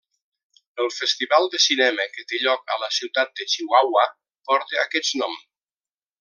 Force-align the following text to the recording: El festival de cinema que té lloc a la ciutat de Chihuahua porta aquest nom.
El 0.83 0.87
festival 0.99 1.45
de 1.55 1.59
cinema 1.65 2.07
que 2.15 2.25
té 2.31 2.39
lloc 2.45 2.73
a 2.77 2.79
la 2.85 2.89
ciutat 2.97 3.37
de 3.41 3.47
Chihuahua 3.53 4.07
porta 4.51 4.81
aquest 4.87 5.15
nom. 5.23 5.39